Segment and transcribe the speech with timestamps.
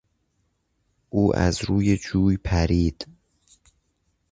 [1.09, 3.07] او از روی جوی پرید.